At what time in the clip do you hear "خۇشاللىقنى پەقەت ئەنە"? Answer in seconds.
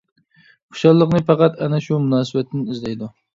0.75-1.81